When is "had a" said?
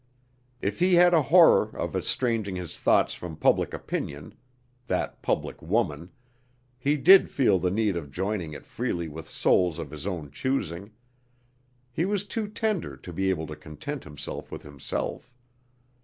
0.95-1.21